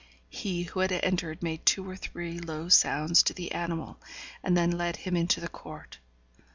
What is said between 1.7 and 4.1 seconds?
or three low sounds to the animal,